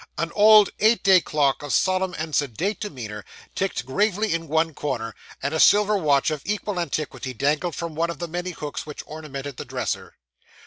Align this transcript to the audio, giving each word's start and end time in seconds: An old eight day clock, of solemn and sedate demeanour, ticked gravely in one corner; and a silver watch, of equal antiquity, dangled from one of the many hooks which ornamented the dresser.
An 0.17 0.31
old 0.33 0.71
eight 0.79 1.03
day 1.03 1.21
clock, 1.21 1.61
of 1.61 1.71
solemn 1.71 2.15
and 2.17 2.35
sedate 2.35 2.79
demeanour, 2.79 3.23
ticked 3.53 3.85
gravely 3.85 4.33
in 4.33 4.47
one 4.47 4.73
corner; 4.73 5.13
and 5.43 5.53
a 5.53 5.59
silver 5.59 5.95
watch, 5.95 6.31
of 6.31 6.41
equal 6.43 6.79
antiquity, 6.79 7.35
dangled 7.35 7.75
from 7.75 7.93
one 7.93 8.09
of 8.09 8.17
the 8.17 8.27
many 8.27 8.49
hooks 8.49 8.83
which 8.83 9.03
ornamented 9.05 9.57
the 9.57 9.65
dresser. 9.65 10.15